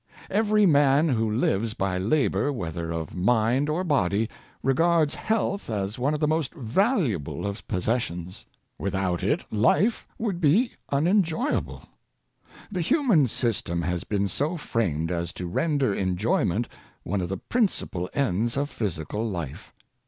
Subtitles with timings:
[0.31, 4.31] Every man who lives by labor, whether of mind or body,
[4.63, 8.47] regards health as one of the most valu able of possessions.
[8.79, 11.83] Without it, life would be unenjoy able.
[12.71, 16.67] The human system has been so framed as to render enjoyment
[17.03, 19.71] one of the principal ends of physical life.